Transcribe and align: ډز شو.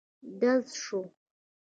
ډز 0.39 0.65
شو. 0.83 0.99